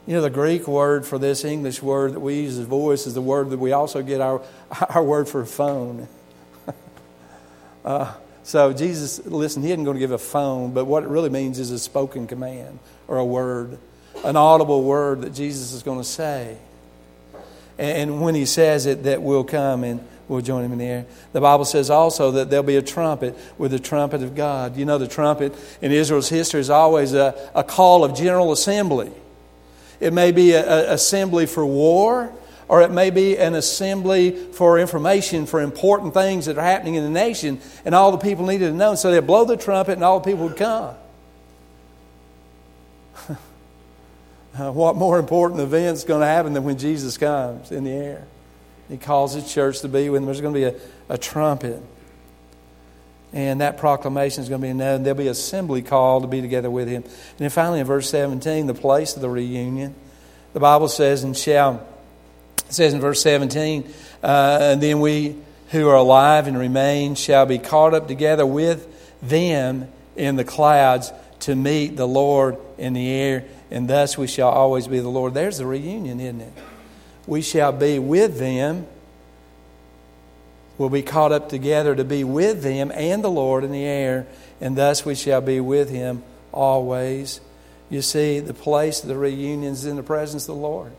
You 0.07 0.17
know, 0.17 0.21
the 0.21 0.29
Greek 0.29 0.69
word 0.69 1.07
for 1.07 1.19
this 1.19 1.47
English 1.47 1.83
word 1.83 2.13
that 2.13 2.21
we 2.21 2.43
use 2.43 2.59
as 2.59 2.67
voice 2.67 3.07
is 3.07 3.15
the 3.15 3.23
word 3.23 3.49
that 3.51 3.59
we 3.59 3.73
also 3.73 4.03
get 4.03 4.21
our, 4.21 4.43
our 4.91 5.03
word 5.03 5.29
for 5.31 5.47
phone. 5.47 6.09
uh, 7.87 8.13
so 8.43 8.75
Jesus, 8.75 9.25
listen, 9.25 9.63
he 9.63 9.71
isn't 9.71 9.85
going 9.85 9.97
to 9.97 10.01
give 10.01 10.13
a 10.13 10.19
phone, 10.19 10.75
but 10.75 10.85
what 10.85 11.05
it 11.05 11.09
really 11.09 11.31
means 11.31 11.59
is 11.59 11.71
a 11.71 11.79
spoken 11.79 12.27
command 12.27 12.81
or 13.09 13.17
a 13.17 13.25
word, 13.25 13.79
an 14.25 14.37
audible 14.37 14.85
word 14.85 15.23
that 15.23 15.33
Jesus 15.33 15.73
is 15.73 15.83
going 15.83 15.99
to 15.99 16.05
say. 16.05 16.59
And 17.79 18.21
when 18.21 18.35
he 18.35 18.45
says 18.45 18.85
it, 18.85 19.05
that 19.05 19.23
will 19.23 19.43
come 19.43 19.85
and 19.85 20.07
we'll 20.31 20.41
join 20.41 20.65
him 20.65 20.73
in 20.73 20.79
the 20.79 20.85
air. 20.85 21.07
The 21.33 21.41
Bible 21.41 21.65
says 21.65 21.91
also 21.91 22.31
that 22.33 22.51
there'll 22.51 22.63
be 22.63 22.77
a 22.77 22.83
trumpet 22.83 23.37
with 23.59 23.73
the 23.73 23.81
trumpet 23.81 24.23
of 24.23 24.37
God. 24.37 24.77
You 24.77 24.85
know, 24.85 24.97
the 24.97 25.09
trumpet 25.09 25.55
in 25.83 25.91
Israel's 25.91 26.29
history 26.29 26.61
is 26.61 26.71
always 26.71 27.15
a, 27.15 27.51
a 27.53 27.65
call 27.65 28.05
of 28.05 28.17
general 28.17 28.53
assembly. 28.53 29.11
It 29.99 30.13
may 30.13 30.31
be 30.31 30.55
an 30.55 30.65
assembly 30.65 31.47
for 31.47 31.67
war, 31.67 32.33
or 32.69 32.81
it 32.81 32.93
may 32.93 33.11
be 33.11 33.37
an 33.37 33.57
assembly 33.57 34.31
for 34.53 34.79
information 34.79 35.47
for 35.47 35.61
important 35.61 36.15
things 36.15 36.47
that 36.47 36.57
are 36.57 36.65
happening 36.65 36.95
in 36.95 37.03
the 37.03 37.11
nation, 37.11 37.61
and 37.85 37.93
all 37.93 38.13
the 38.13 38.19
people 38.19 38.47
needed 38.47 38.69
to 38.69 38.77
know. 38.77 38.95
So 38.95 39.11
they'd 39.11 39.27
blow 39.27 39.45
the 39.45 39.57
trumpet, 39.57 39.95
and 39.95 40.05
all 40.05 40.21
the 40.21 40.31
people 40.31 40.47
would 40.47 40.57
come. 40.57 40.95
Uh, 44.59 44.69
what 44.73 44.97
more 44.97 45.21
important 45.21 45.61
event 45.61 45.97
is 45.97 46.03
going 46.03 46.21
to 46.21 46.27
happen 46.27 46.53
than 46.53 46.65
when 46.65 46.77
Jesus 46.77 47.17
comes 47.17 47.71
in 47.71 47.85
the 47.85 47.93
air? 47.93 48.27
He 48.91 48.97
calls 48.97 49.33
his 49.33 49.51
church 49.51 49.81
to 49.81 49.89
be 49.89 50.11
with 50.11 50.21
him. 50.21 50.27
There's 50.27 50.41
going 50.41 50.55
to 50.55 50.61
be 50.61 50.65
a, 50.65 51.15
a 51.15 51.17
trumpet. 51.17 51.81
And 53.33 53.61
that 53.61 53.79
proclamation 53.79 54.43
is 54.43 54.49
going 54.49 54.61
to 54.61 54.67
be 54.67 54.75
known. 54.75 55.05
There'll 55.05 55.17
be 55.17 55.29
assembly 55.29 55.83
called 55.83 56.25
to 56.25 56.29
be 56.29 56.41
together 56.41 56.71
with 56.71 56.89
him. 56.89 57.05
And 57.05 57.39
then 57.39 57.51
finally, 57.51 57.79
in 57.79 57.87
verse 57.87 58.11
17, 58.11 58.67
the 58.67 58.75
place 58.75 59.15
of 59.15 59.23
the 59.23 59.31
reunion, 59.31 59.95
the 60.53 60.61
Bible 60.61 60.89
says, 60.89 61.23
and 61.23 61.37
shall 61.37 61.87
it 62.71 62.75
says 62.75 62.93
in 62.93 63.01
verse 63.01 63.23
17, 63.23 63.89
uh, 64.23 64.59
and 64.61 64.81
then 64.81 65.01
we 65.01 65.37
who 65.71 65.89
are 65.89 65.97
alive 65.97 66.47
and 66.47 66.59
remain 66.59 67.15
shall 67.15 67.47
be 67.47 67.59
caught 67.59 67.95
up 67.95 68.09
together 68.09 68.45
with 68.45 68.87
them 69.23 69.89
in 70.17 70.37
the 70.37 70.45
clouds 70.45 71.13
to 71.41 71.55
meet 71.55 71.97
the 71.97 72.07
Lord 72.07 72.57
in 72.79 72.93
the 72.93 73.09
air, 73.09 73.45
and 73.71 73.89
thus 73.89 74.19
we 74.19 74.27
shall 74.27 74.49
always 74.49 74.87
be 74.87 74.99
the 74.99 75.09
Lord. 75.09 75.35
There's 75.35 75.59
the 75.59 75.67
reunion, 75.67 76.21
isn't 76.21 76.41
it? 76.41 76.53
We 77.31 77.43
shall 77.43 77.71
be 77.71 78.01
with 78.01 78.41
them. 78.41 78.89
We'll 80.79 80.89
be 80.89 81.03
caught 81.03 81.31
up 81.31 81.49
together 81.49 81.95
to 81.95 82.03
be 82.03 82.25
with 82.25 82.65
them 82.65 82.91
and 82.93 83.23
the 83.23 83.31
Lord 83.31 83.63
in 83.63 83.71
the 83.71 83.85
air, 83.85 84.27
and 84.61 84.77
thus 84.77 85.05
we 85.05 85.15
shall 85.15 85.41
be 85.41 85.61
with 85.61 85.91
him 85.91 86.25
always. 86.51 87.41
You 87.89 88.03
see, 88.03 88.41
the 88.41 88.53
place 88.53 89.03
of 89.03 89.09
the 89.09 89.17
reunion 89.17 89.73
is 89.73 89.87
in 89.87 89.95
the 89.95 90.03
presence 90.03 90.49
of 90.49 90.57
the 90.57 90.61
Lord. 90.61 90.91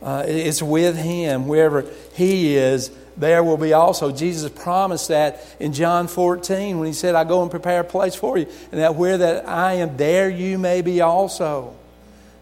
Uh, 0.00 0.24
it's 0.26 0.62
with 0.62 0.96
Him. 0.96 1.46
Wherever 1.46 1.84
He 2.14 2.56
is, 2.56 2.90
there 3.18 3.44
will 3.44 3.56
be 3.58 3.74
also. 3.74 4.12
Jesus 4.12 4.50
promised 4.50 5.08
that 5.08 5.44
in 5.60 5.74
John 5.74 6.08
14 6.08 6.78
when 6.78 6.86
He 6.86 6.94
said, 6.94 7.14
I 7.14 7.24
go 7.24 7.42
and 7.42 7.50
prepare 7.50 7.80
a 7.80 7.84
place 7.84 8.14
for 8.14 8.38
you, 8.38 8.46
and 8.72 8.80
that 8.80 8.94
where 8.94 9.18
that 9.18 9.46
I 9.46 9.74
am, 9.74 9.98
there 9.98 10.30
you 10.30 10.58
may 10.58 10.80
be 10.80 11.02
also. 11.02 11.76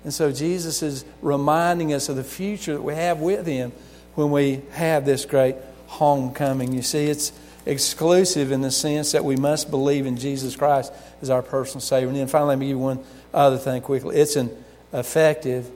And 0.04 0.12
so 0.12 0.30
Jesus 0.30 0.82
is 0.82 1.04
reminding 1.22 1.92
us 1.94 2.08
of 2.08 2.16
the 2.16 2.24
future 2.24 2.74
that 2.74 2.82
we 2.82 2.94
have 2.94 3.20
with 3.20 3.46
Him 3.46 3.72
when 4.14 4.30
we 4.30 4.62
have 4.72 5.04
this 5.04 5.24
great 5.24 5.56
homecoming. 5.86 6.72
You 6.72 6.82
see, 6.82 7.06
it's 7.06 7.32
exclusive 7.66 8.52
in 8.52 8.60
the 8.60 8.70
sense 8.70 9.12
that 9.12 9.24
we 9.24 9.36
must 9.36 9.70
believe 9.70 10.06
in 10.06 10.16
Jesus 10.16 10.54
Christ 10.54 10.92
as 11.22 11.30
our 11.30 11.42
personal 11.42 11.80
Savior. 11.80 12.08
And 12.08 12.16
then 12.16 12.26
finally, 12.26 12.50
let 12.50 12.58
me 12.58 12.66
give 12.66 12.76
you 12.76 12.78
one 12.78 13.02
other 13.32 13.56
thing 13.56 13.80
quickly. 13.80 14.16
It's 14.16 14.36
an 14.36 14.50
effective, 14.92 15.70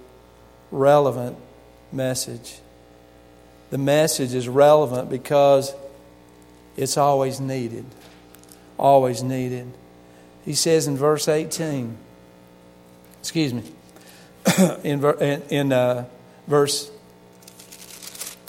relevant, 0.71 1.37
message. 1.91 2.59
The 3.71 3.79
message 3.79 4.35
is 4.35 4.49
relevant 4.49 5.09
because 5.09 5.75
it's 6.77 6.97
always 6.97 7.41
needed. 7.41 7.87
Always 8.79 9.23
needed. 9.23 9.67
He 10.45 10.55
says 10.55 10.87
in 10.87 10.97
verse 10.97 11.29
18, 11.29 11.97
excuse 13.21 13.53
me, 13.53 13.63
in, 14.85 15.05
in, 15.51 15.73
uh, 15.73 16.07
verse 16.47 16.91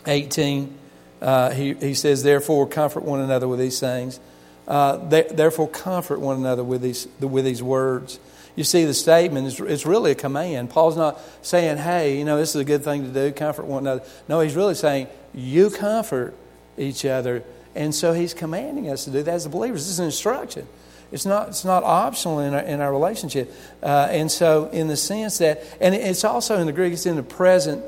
18, 0.06 0.78
uh, 1.22 1.52
he, 1.52 1.74
he 1.74 1.94
says, 1.94 2.24
Therefore, 2.24 2.68
comfort 2.68 3.04
one 3.04 3.20
another 3.20 3.48
with 3.48 3.60
these 3.60 3.80
things. 3.80 4.20
Uh, 4.68 4.98
therefore, 4.98 5.68
comfort 5.68 6.20
one 6.20 6.38
another 6.38 6.64
with 6.64 6.82
these, 6.82 7.08
with 7.20 7.44
these 7.44 7.64
words. 7.64 8.20
You 8.56 8.64
see, 8.64 8.86
the 8.86 8.94
statement 8.94 9.48
is 9.48 9.60
it's 9.60 9.86
really 9.86 10.12
a 10.12 10.16
command. 10.16 10.70
Paul's 10.70 10.98
not 10.98 11.20
saying, 11.42 11.78
hey, 11.78 12.18
you 12.18 12.26
know, 12.26 12.38
this 12.38 12.50
is 12.50 12.62
a 12.62 12.66
good 12.66 12.84
thing 12.84 13.04
to 13.04 13.10
do, 13.10 13.32
comfort 13.32 13.66
one 13.66 13.84
another. 13.84 14.04
No, 14.28 14.42
he's 14.42 14.56
really 14.56 14.76
saying, 14.76 15.08
you 15.34 15.70
comfort 15.70 16.36
each 16.78 17.06
other. 17.06 17.44
And 17.76 17.96
so 17.96 18.14
he's 18.14 18.34
commanding 18.34 18.90
us 18.90 19.06
to 19.06 19.12
do 19.12 19.24
that 19.24 19.34
as 19.34 19.48
believers. 19.48 19.84
This 19.86 19.92
is 19.92 20.00
an 20.00 20.06
instruction. 20.06 20.68
It's 21.12 21.26
not, 21.26 21.50
it's 21.50 21.66
not 21.66 21.84
optional 21.84 22.40
in 22.40 22.54
our, 22.54 22.62
in 22.62 22.82
our 22.82 22.92
relationship. 22.92 23.52
Uh, 23.82 24.08
and 24.12 24.32
so, 24.32 24.68
in 24.68 24.88
the 24.88 24.98
sense 24.98 25.40
that, 25.40 25.64
and 25.82 25.96
it's 25.96 26.24
also 26.24 26.60
in 26.60 26.68
the 26.68 26.74
Greek, 26.74 26.94
it's 26.94 27.06
in 27.06 27.16
the 27.16 27.24
present 27.24 27.84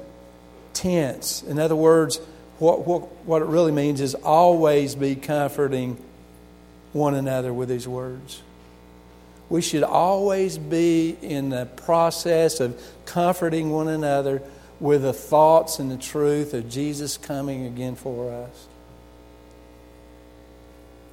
tense. 0.74 1.44
In 1.44 1.60
other 1.60 1.76
words, 1.76 2.18
what, 2.58 2.88
what, 2.88 3.02
what 3.26 3.42
it 3.42 3.46
really 3.46 3.72
means 3.72 4.02
is 4.02 4.16
always 4.16 4.96
be 4.96 5.16
comforting 5.16 5.98
one 6.94 7.14
another 7.14 7.54
with 7.54 7.70
these 7.70 7.88
words 7.88 8.42
we 9.52 9.62
should 9.62 9.84
always 9.84 10.58
be 10.58 11.18
in 11.22 11.50
the 11.50 11.66
process 11.66 12.62
of 12.62 12.82
comforting 13.06 13.70
one 13.70 13.90
another 13.90 14.42
with 14.80 15.02
the 15.02 15.12
thoughts 15.12 15.78
and 15.78 15.92
the 15.92 15.98
truth 15.98 16.54
of 16.54 16.70
Jesus 16.70 17.18
coming 17.18 17.66
again 17.66 17.96
for 17.96 18.32
us. 18.32 18.68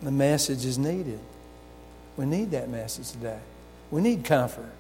The 0.03 0.12
message 0.12 0.65
is 0.65 0.79
needed. 0.79 1.19
We 2.19 2.27
need 2.27 2.51
that 2.51 2.69
message 2.69 3.13
today. 3.13 3.39
We 3.93 4.03
need 4.03 4.25
comfort. 4.25 4.71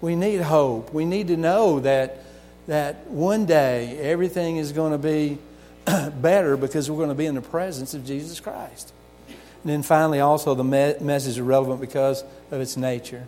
We 0.00 0.16
need 0.16 0.40
hope. 0.40 0.92
We 0.92 1.04
need 1.04 1.28
to 1.28 1.36
know 1.36 1.78
that, 1.80 2.24
that 2.66 3.06
one 3.06 3.46
day 3.46 3.96
everything 4.00 4.56
is 4.56 4.72
going 4.72 4.90
to 4.90 4.98
be 4.98 5.38
better 6.20 6.56
because 6.56 6.90
we're 6.90 6.96
going 6.96 7.10
to 7.10 7.14
be 7.14 7.26
in 7.26 7.36
the 7.36 7.40
presence 7.40 7.94
of 7.94 8.04
Jesus 8.04 8.40
Christ. 8.40 8.92
And 9.28 9.72
then 9.72 9.82
finally, 9.84 10.18
also, 10.18 10.54
the 10.54 10.64
me- 10.64 10.96
message 11.00 11.34
is 11.34 11.40
relevant 11.40 11.80
because 11.80 12.24
of 12.50 12.60
its 12.60 12.76
nature. 12.76 13.26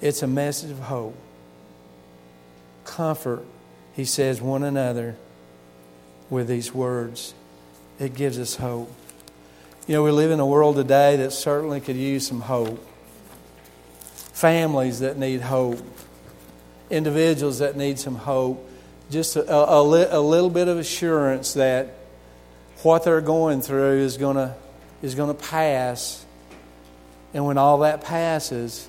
It's 0.00 0.22
a 0.22 0.26
message 0.26 0.72
of 0.72 0.80
hope. 0.80 1.16
Comfort, 2.84 3.44
he 3.94 4.04
says, 4.04 4.42
one 4.42 4.64
another 4.64 5.14
with 6.28 6.48
these 6.48 6.74
words. 6.74 7.32
It 8.00 8.14
gives 8.14 8.40
us 8.40 8.56
hope. 8.56 8.92
You 9.86 9.94
know, 9.94 10.02
we 10.02 10.12
live 10.12 10.30
in 10.30 10.40
a 10.40 10.46
world 10.46 10.76
today 10.76 11.16
that 11.16 11.32
certainly 11.32 11.78
could 11.78 11.96
use 11.96 12.26
some 12.26 12.40
hope. 12.40 12.82
Families 14.32 15.00
that 15.00 15.18
need 15.18 15.42
hope. 15.42 15.78
Individuals 16.88 17.58
that 17.58 17.76
need 17.76 17.98
some 17.98 18.14
hope. 18.14 18.66
Just 19.10 19.36
a, 19.36 19.54
a, 19.54 20.18
a 20.18 20.20
little 20.20 20.48
bit 20.48 20.68
of 20.68 20.78
assurance 20.78 21.52
that 21.54 21.94
what 22.82 23.04
they're 23.04 23.20
going 23.20 23.60
through 23.60 23.98
is 23.98 24.16
going 24.16 24.36
to 24.36 24.54
is 25.02 25.14
going 25.14 25.34
to 25.34 25.42
pass. 25.42 26.24
And 27.34 27.44
when 27.44 27.58
all 27.58 27.80
that 27.80 28.00
passes, 28.00 28.88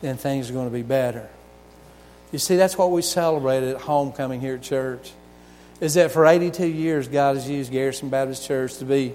then 0.00 0.16
things 0.16 0.48
are 0.48 0.54
going 0.54 0.68
to 0.68 0.72
be 0.72 0.82
better. 0.82 1.28
You 2.32 2.38
see, 2.38 2.56
that's 2.56 2.78
what 2.78 2.90
we 2.90 3.02
celebrated 3.02 3.74
at 3.74 3.82
homecoming 3.82 4.40
here 4.40 4.54
at 4.54 4.62
church. 4.62 5.12
Is 5.80 5.94
that 5.94 6.10
for 6.10 6.24
82 6.24 6.66
years, 6.66 7.06
God 7.06 7.36
has 7.36 7.48
used 7.48 7.70
Garrison 7.70 8.08
Baptist 8.08 8.46
Church 8.46 8.78
to 8.78 8.86
be, 8.86 9.14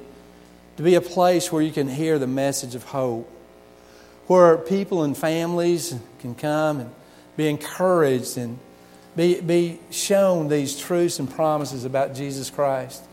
to 0.78 0.84
be 0.84 0.96
a 0.96 1.02
place 1.02 1.52
where 1.52 1.62
you 1.62 1.72
can 1.72 1.88
hear 1.88 2.18
the 2.18 2.28
message 2.28 2.76
of 2.76 2.84
hope, 2.84 3.30
where 4.28 4.58
people 4.58 5.04
and 5.04 5.18
families 5.18 5.96
can 6.20 6.36
come 6.36 6.80
and 6.80 6.90
be 7.38 7.50
encouraged 7.50 8.38
and 8.38 8.60
be, 9.16 9.42
be 9.42 9.80
shown 9.90 10.48
these 10.48 10.80
truths 10.80 11.20
and 11.20 11.30
promises 11.30 11.86
about 11.86 12.16
Jesus 12.16 12.50
Christ 12.50 13.04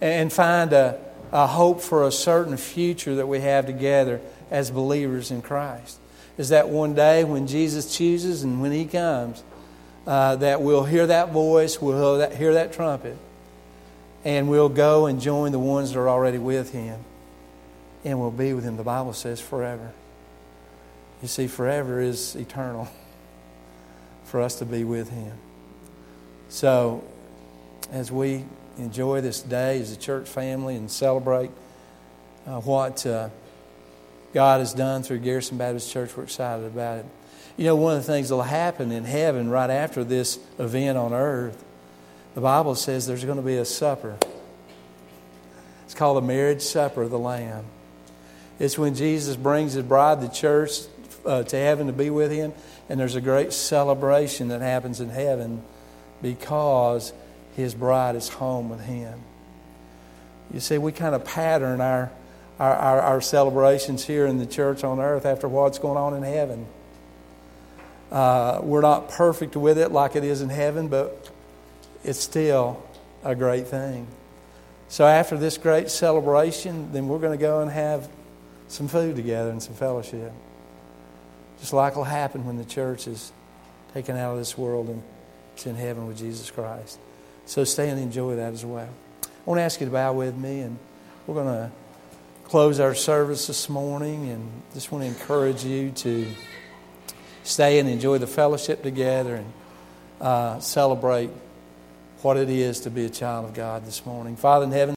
and 0.00 0.32
find 0.32 0.72
a, 0.72 1.00
a 1.32 1.46
hope 1.46 1.80
for 1.80 2.06
a 2.06 2.12
certain 2.12 2.56
future 2.56 3.16
that 3.16 3.26
we 3.26 3.40
have 3.40 3.66
together 3.66 4.20
as 4.50 4.70
believers 4.70 5.30
in 5.30 5.42
Christ. 5.42 5.98
Is 6.36 6.50
that 6.50 6.68
one 6.68 6.94
day 6.94 7.24
when 7.24 7.46
Jesus 7.46 7.96
chooses 7.96 8.42
and 8.42 8.60
when 8.60 8.72
He 8.72 8.84
comes, 8.84 9.42
uh, 10.06 10.36
that 10.36 10.60
we'll 10.60 10.84
hear 10.84 11.06
that 11.06 11.32
voice, 11.32 11.80
we'll 11.80 12.30
hear 12.30 12.54
that 12.54 12.72
trumpet, 12.72 13.16
and 14.24 14.48
we'll 14.48 14.68
go 14.68 15.06
and 15.06 15.20
join 15.20 15.52
the 15.52 15.58
ones 15.58 15.92
that 15.92 15.98
are 15.98 16.08
already 16.08 16.38
with 16.38 16.72
Him. 16.72 16.98
and 18.04 18.20
we'll 18.20 18.30
be 18.30 18.52
with 18.52 18.64
Him. 18.64 18.76
The 18.76 18.82
Bible 18.82 19.12
says 19.12 19.40
forever. 19.40 19.92
You 21.22 21.28
see, 21.28 21.46
forever 21.46 22.00
is 22.00 22.34
eternal 22.34 22.88
for 24.24 24.40
us 24.40 24.58
to 24.58 24.64
be 24.64 24.84
with 24.84 25.10
Him. 25.10 25.32
So, 26.48 27.04
as 27.90 28.10
we 28.10 28.44
enjoy 28.78 29.20
this 29.20 29.40
day 29.40 29.80
as 29.80 29.92
a 29.92 29.96
church 29.96 30.28
family 30.28 30.76
and 30.76 30.90
celebrate 30.90 31.50
uh, 32.46 32.60
what 32.60 33.06
uh, 33.06 33.28
God 34.32 34.60
has 34.60 34.74
done 34.74 35.02
through 35.02 35.18
Garrison 35.18 35.58
Baptist 35.58 35.92
Church, 35.92 36.16
we're 36.16 36.24
excited 36.24 36.66
about 36.66 36.98
it. 36.98 37.06
You 37.56 37.66
know, 37.66 37.76
one 37.76 37.96
of 37.96 38.04
the 38.04 38.12
things 38.12 38.28
that 38.30 38.34
will 38.34 38.42
happen 38.42 38.90
in 38.90 39.04
heaven 39.04 39.48
right 39.48 39.70
after 39.70 40.02
this 40.02 40.38
event 40.58 40.98
on 40.98 41.12
earth, 41.12 41.62
the 42.34 42.40
Bible 42.40 42.74
says 42.74 43.06
there's 43.06 43.24
going 43.24 43.38
to 43.38 43.42
be 43.42 43.56
a 43.56 43.64
supper. 43.64 44.16
It's 45.84 45.94
called 45.94 46.16
the 46.16 46.26
marriage 46.26 46.62
supper 46.62 47.02
of 47.02 47.10
the 47.10 47.18
Lamb. 47.18 47.64
It's 48.58 48.78
when 48.78 48.94
Jesus 48.94 49.36
brings 49.36 49.74
his 49.74 49.84
bride, 49.84 50.20
the 50.20 50.28
church, 50.28 50.80
uh, 51.24 51.42
to 51.44 51.56
heaven 51.56 51.86
to 51.86 51.92
be 51.92 52.10
with 52.10 52.30
him, 52.30 52.52
and 52.88 53.00
there's 53.00 53.14
a 53.14 53.20
great 53.20 53.52
celebration 53.52 54.48
that 54.48 54.60
happens 54.60 55.00
in 55.00 55.08
heaven 55.08 55.62
because 56.22 57.12
his 57.56 57.74
bride 57.74 58.16
is 58.16 58.28
home 58.28 58.68
with 58.68 58.80
him. 58.80 59.20
You 60.52 60.60
see, 60.60 60.78
we 60.78 60.92
kind 60.92 61.14
of 61.14 61.24
pattern 61.24 61.80
our, 61.80 62.10
our, 62.58 62.74
our, 62.74 63.00
our 63.00 63.20
celebrations 63.20 64.04
here 64.04 64.26
in 64.26 64.38
the 64.38 64.46
church 64.46 64.84
on 64.84 65.00
earth 65.00 65.26
after 65.26 65.48
what's 65.48 65.78
going 65.78 65.96
on 65.96 66.14
in 66.14 66.22
heaven. 66.22 66.66
Uh, 68.12 68.60
we're 68.62 68.82
not 68.82 69.08
perfect 69.08 69.56
with 69.56 69.78
it 69.78 69.90
like 69.90 70.14
it 70.14 70.24
is 70.24 70.42
in 70.42 70.48
heaven, 70.48 70.88
but 70.88 71.30
it's 72.04 72.20
still 72.20 72.82
a 73.22 73.34
great 73.34 73.66
thing. 73.66 74.06
So 74.88 75.06
after 75.06 75.36
this 75.36 75.58
great 75.58 75.90
celebration, 75.90 76.92
then 76.92 77.08
we're 77.08 77.18
going 77.18 77.36
to 77.36 77.42
go 77.42 77.60
and 77.60 77.70
have 77.70 78.08
some 78.68 78.86
food 78.88 79.16
together 79.16 79.50
and 79.50 79.62
some 79.62 79.74
fellowship. 79.74 80.32
Just 81.58 81.72
like 81.72 81.96
will 81.96 82.04
happen 82.04 82.44
when 82.46 82.58
the 82.58 82.64
church 82.64 83.08
is 83.08 83.32
taken 83.94 84.16
out 84.16 84.32
of 84.32 84.38
this 84.38 84.58
world 84.58 84.88
and 84.88 85.02
it's 85.54 85.66
in 85.66 85.76
heaven 85.76 86.06
with 86.06 86.18
Jesus 86.18 86.50
Christ. 86.50 86.98
So 87.46 87.64
stay 87.64 87.88
and 87.88 88.00
enjoy 88.00 88.36
that 88.36 88.52
as 88.52 88.64
well. 88.64 88.88
I 89.22 89.28
want 89.44 89.58
to 89.58 89.62
ask 89.62 89.80
you 89.80 89.86
to 89.86 89.92
bow 89.92 90.12
with 90.14 90.36
me, 90.36 90.60
and 90.60 90.78
we're 91.26 91.34
going 91.34 91.46
to 91.46 91.70
close 92.44 92.80
our 92.80 92.94
service 92.94 93.46
this 93.46 93.68
morning, 93.68 94.30
and 94.30 94.50
just 94.72 94.90
want 94.90 95.04
to 95.04 95.08
encourage 95.08 95.64
you 95.64 95.90
to 95.90 96.26
stay 97.42 97.78
and 97.78 97.88
enjoy 97.88 98.18
the 98.18 98.26
fellowship 98.26 98.82
together 98.82 99.36
and 99.36 99.52
uh, 100.20 100.60
celebrate 100.60 101.30
what 102.24 102.38
it 102.38 102.48
is 102.48 102.80
to 102.80 102.90
be 102.90 103.04
a 103.04 103.10
child 103.10 103.44
of 103.44 103.52
God 103.52 103.84
this 103.84 104.06
morning. 104.06 104.34
Father 104.34 104.64
in 104.64 104.72
heaven, 104.72 104.92